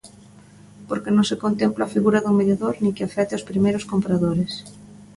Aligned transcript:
Porque 0.87 1.13
non 1.15 1.25
se 1.29 1.39
contempla 1.43 1.83
a 1.85 1.93
figura 1.95 2.21
dun 2.23 2.35
mediador 2.39 2.75
nin 2.83 2.95
que 2.95 3.05
afecte 3.05 3.33
aos 3.35 3.47
primeiros 3.49 3.87
compradores. 3.91 4.51